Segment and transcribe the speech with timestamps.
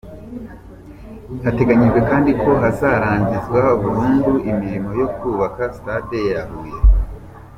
[1.45, 6.79] Hateganyijwe kandi ko hazarangizwa burundu imirimo yo kubaka Stade ya Huye.